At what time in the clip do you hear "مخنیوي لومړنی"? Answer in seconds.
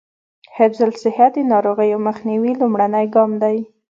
2.07-3.05